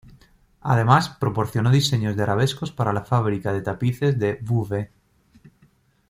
[0.61, 4.89] Además, proporcionó diseños de arabescos para la fábrica de tapices de Beauvais.